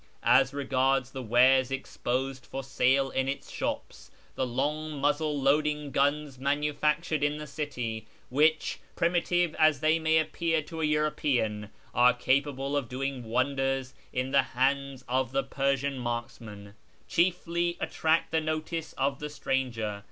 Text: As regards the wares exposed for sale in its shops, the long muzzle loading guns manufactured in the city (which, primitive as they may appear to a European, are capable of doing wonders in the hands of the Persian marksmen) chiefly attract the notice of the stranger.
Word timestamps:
As 0.23 0.51
regards 0.51 1.11
the 1.11 1.21
wares 1.21 1.69
exposed 1.69 2.43
for 2.43 2.63
sale 2.63 3.11
in 3.11 3.27
its 3.29 3.51
shops, 3.51 4.09
the 4.33 4.47
long 4.47 4.99
muzzle 4.99 5.39
loading 5.39 5.91
guns 5.91 6.39
manufactured 6.39 7.21
in 7.21 7.37
the 7.37 7.45
city 7.45 8.07
(which, 8.31 8.79
primitive 8.95 9.53
as 9.59 9.79
they 9.79 9.99
may 9.99 10.17
appear 10.17 10.63
to 10.63 10.81
a 10.81 10.85
European, 10.85 11.69
are 11.93 12.15
capable 12.15 12.75
of 12.75 12.89
doing 12.89 13.23
wonders 13.25 13.93
in 14.11 14.31
the 14.31 14.41
hands 14.57 15.05
of 15.07 15.33
the 15.33 15.43
Persian 15.43 15.99
marksmen) 15.99 16.73
chiefly 17.07 17.77
attract 17.79 18.31
the 18.31 18.41
notice 18.41 18.93
of 18.93 19.19
the 19.19 19.29
stranger. 19.29 19.99